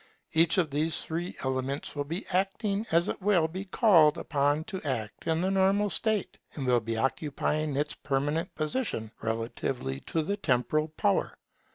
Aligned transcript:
Each 0.33 0.57
of 0.57 0.71
these 0.71 1.03
three 1.05 1.35
elements 1.43 1.95
will 1.95 2.05
be 2.05 2.25
acting 2.29 2.87
as 2.91 3.07
it 3.07 3.21
will 3.21 3.47
be 3.47 3.65
called 3.65 4.17
upon 4.17 4.63
to 4.63 4.81
act 4.81 5.27
in 5.27 5.41
the 5.41 5.51
normal 5.51 5.91
state, 5.91 6.39
and 6.55 6.65
will 6.65 6.79
be 6.79 6.97
occupying 6.97 7.75
its 7.77 7.93
permanent 7.93 8.55
position 8.55 9.11
relatively 9.21 9.99
to 10.07 10.23
the 10.23 10.37
temporal 10.37 10.87
power. 10.87 11.37